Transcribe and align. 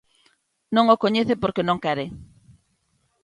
Non 0.75 0.85
o 0.93 1.01
coñece 1.03 1.33
porque 1.41 1.65
non 1.67 1.81
quere. 1.85 2.05